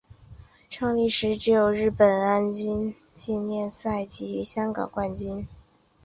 [0.67, 5.57] 创立初时只有的日本安田纪念赛及香港冠军一哩赛两关。